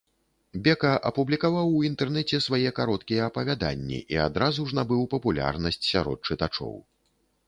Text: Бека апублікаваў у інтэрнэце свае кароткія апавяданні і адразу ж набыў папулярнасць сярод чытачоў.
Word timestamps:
Бека 0.67 0.91
апублікаваў 1.09 1.67
у 1.79 1.83
інтэрнэце 1.89 2.39
свае 2.45 2.71
кароткія 2.79 3.27
апавяданні 3.31 3.99
і 4.15 4.19
адразу 4.27 4.65
ж 4.71 4.79
набыў 4.79 5.05
папулярнасць 5.13 5.79
сярод 5.91 6.19
чытачоў. 6.31 6.73